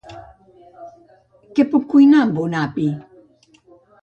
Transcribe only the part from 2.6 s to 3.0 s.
api?